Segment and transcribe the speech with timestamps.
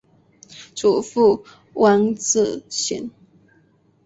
[0.73, 1.45] 祖父
[1.75, 3.11] 汪志贤。